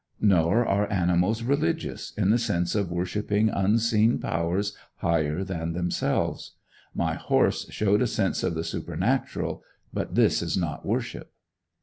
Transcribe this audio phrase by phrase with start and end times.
[0.19, 6.53] Nor are animals religious, in the sense of worshiping unseen powers higher than themselves.
[6.95, 9.61] My horse showed a sense of the supernatural,
[9.93, 11.31] but this is not worship.